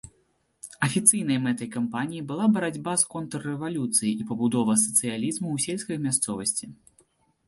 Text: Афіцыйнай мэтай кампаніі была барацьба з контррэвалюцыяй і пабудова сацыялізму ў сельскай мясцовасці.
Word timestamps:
Афіцыйнай 0.85 1.37
мэтай 1.41 1.67
кампаніі 1.75 2.21
была 2.31 2.45
барацьба 2.55 2.93
з 3.01 3.09
контррэвалюцыяй 3.13 4.13
і 4.21 4.25
пабудова 4.31 4.73
сацыялізму 4.85 5.47
ў 5.53 5.57
сельскай 5.67 5.97
мясцовасці. 6.07 6.65